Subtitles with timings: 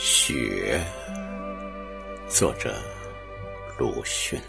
[0.00, 0.80] 雪，
[2.28, 2.72] 作者
[3.76, 4.40] 鲁迅。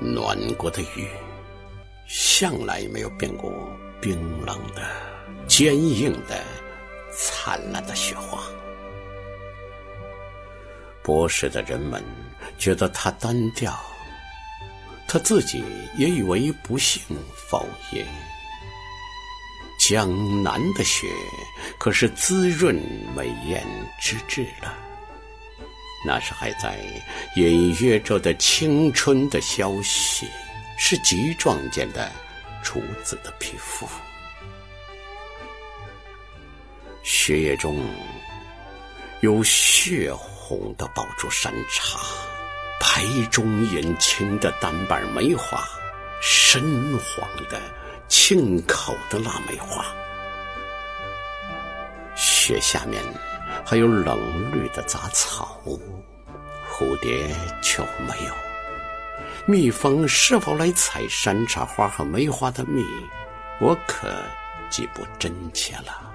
[0.00, 1.08] 暖过的雨，
[2.06, 3.52] 向来没有变过
[4.00, 4.88] 冰冷的、
[5.48, 6.40] 坚硬的、
[7.12, 8.44] 灿烂的雪花。
[11.02, 12.00] 博识的人们
[12.56, 13.76] 觉得它单调，
[15.08, 15.64] 他自己
[15.96, 17.02] 也以为不幸
[17.34, 18.06] 否也。
[19.84, 21.08] 江南的雪
[21.76, 22.72] 可是滋润
[23.16, 23.66] 美艳
[24.00, 24.72] 之至了，
[26.06, 26.78] 那是还在
[27.34, 30.28] 隐约着的青春的消息，
[30.78, 32.08] 是极壮健的
[32.62, 33.88] 处子的皮肤。
[37.02, 37.84] 血液中
[39.20, 41.98] 有血红的宝珠山茶，
[42.78, 43.02] 白
[43.32, 45.64] 中隐青的单瓣梅花，
[46.22, 47.60] 深黄的。
[48.14, 49.86] 沁口的腊梅花，
[52.14, 53.02] 雪下面
[53.64, 55.58] 还有冷绿的杂草，
[56.70, 58.34] 蝴蝶却没有。
[59.46, 62.84] 蜜蜂是否来采山茶花和梅花的蜜，
[63.62, 64.14] 我可
[64.68, 66.12] 记不真切了。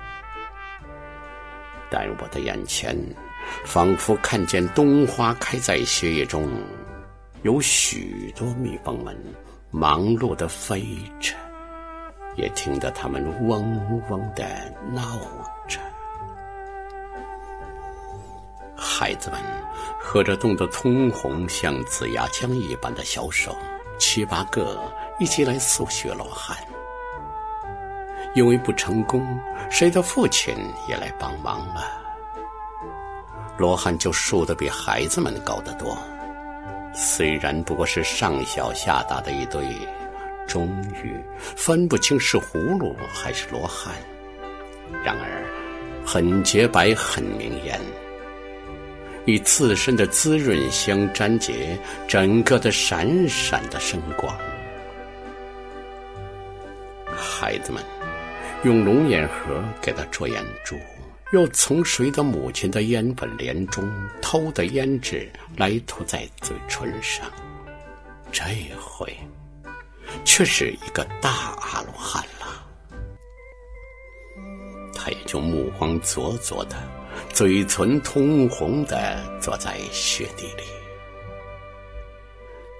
[1.89, 2.95] 但我的眼前，
[3.65, 6.47] 仿佛看见冬花开在雪叶中，
[7.41, 9.17] 有许多蜜蜂们
[9.71, 10.85] 忙碌的飞
[11.19, 11.33] 着。
[12.37, 14.45] 也听得他们嗡嗡的
[14.91, 15.19] 闹
[15.67, 15.79] 着，
[18.75, 19.39] 孩子们
[19.99, 23.57] 喝着冻得通红像紫牙浆一般的小手，
[23.97, 24.79] 七八个
[25.19, 26.55] 一起来诉雪罗汉。
[28.35, 29.25] 因为不成功，
[29.71, 30.55] 谁的父亲
[30.87, 32.03] 也来帮忙了。
[33.57, 35.97] 罗汉就竖得比孩子们高得多，
[36.93, 39.65] 虽然不过是上小下大的一对。
[40.47, 40.69] 终
[41.03, 43.93] 于分不清是葫芦还是罗汉，
[45.03, 45.43] 然而
[46.05, 47.79] 很洁白，很明艳，
[49.25, 51.77] 与自身的滋润相粘结，
[52.07, 54.33] 整个的闪闪的生光。
[57.13, 57.83] 孩子们
[58.63, 60.77] 用龙眼盒给他戳眼珠，
[61.33, 63.91] 又从谁的母亲的烟粉帘中
[64.21, 67.29] 偷的胭脂来涂在嘴唇上，
[68.31, 68.43] 这
[68.79, 69.13] 回。
[70.27, 71.29] 却是一个大
[71.61, 72.67] 阿罗汉了，
[74.93, 76.75] 他也就目光灼灼的，
[77.33, 80.63] 嘴唇通红的坐在雪地里。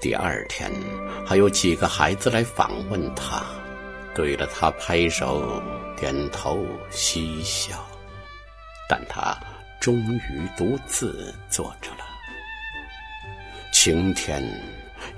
[0.01, 0.69] 第二天，
[1.25, 3.45] 还有几个孩子来访问他，
[4.13, 5.63] 对着他拍手、
[5.95, 7.81] 点头、嬉笑，
[8.89, 9.35] 但他
[9.79, 12.05] 终于独自坐着了。
[13.71, 14.43] 晴天。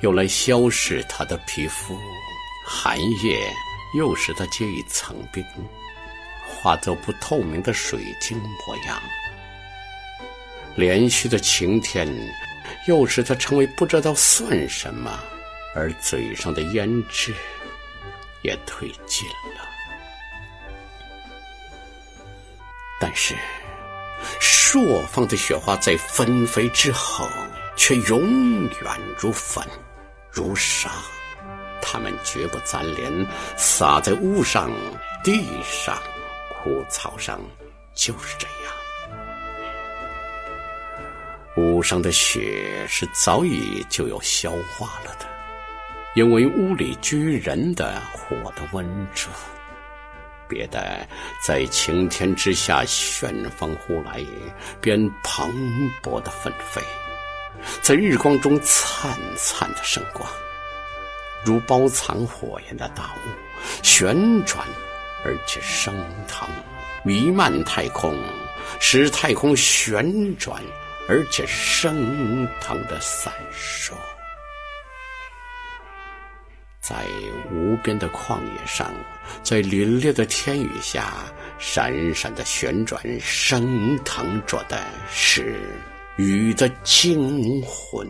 [0.01, 1.99] 用来消蚀他的皮肤，
[2.65, 3.37] 寒夜
[3.97, 5.45] 又使他结一层冰，
[6.47, 9.01] 化作不透明的水晶模样。
[10.75, 12.07] 连续的晴天，
[12.87, 15.19] 又使他成为不知道算什么，
[15.75, 17.33] 而嘴上的胭脂
[18.41, 19.67] 也褪尽了。
[23.01, 23.35] 但是，
[24.39, 27.27] 朔方的雪花在纷飞之后。
[27.81, 29.65] 却永远如粉，
[30.31, 30.89] 如沙，
[31.81, 34.71] 它们绝不粘连，洒在屋上、
[35.23, 35.97] 地上、
[36.63, 37.41] 枯草上，
[37.93, 38.73] 就是这样。
[41.57, 45.25] 屋上的雪是早已就有消化了的，
[46.15, 49.27] 因为屋里居人的火的温热，
[50.47, 51.05] 别的
[51.45, 54.23] 在晴天之下旋风呼来，
[54.79, 55.51] 便蓬
[56.01, 56.81] 勃的纷飞。
[57.81, 60.29] 在日光中灿灿的生光，
[61.43, 63.29] 如包藏火焰的大雾，
[63.83, 64.15] 旋
[64.45, 64.65] 转
[65.23, 65.93] 而且升
[66.27, 66.47] 腾，
[67.03, 68.17] 弥漫太空，
[68.79, 70.61] 使太空旋转
[71.07, 73.93] 而且升腾的闪烁。
[76.81, 76.95] 在
[77.51, 78.91] 无边的旷野上，
[79.43, 81.13] 在凛冽的天雨下，
[81.59, 85.59] 闪闪的旋转升腾着的是。
[86.19, 88.05] 雨的惊魂，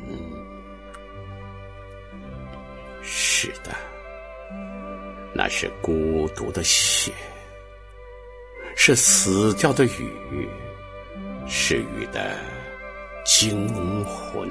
[3.04, 3.70] 是的，
[5.32, 7.14] 那是孤独的血，
[8.76, 10.50] 是死掉的雨，
[11.48, 12.36] 是雨的
[13.24, 14.50] 惊魂。